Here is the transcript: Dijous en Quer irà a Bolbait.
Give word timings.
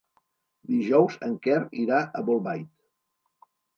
Dijous 0.69 1.17
en 1.27 1.35
Quer 1.47 1.59
irà 1.83 1.99
a 2.21 2.25
Bolbait. 2.31 2.73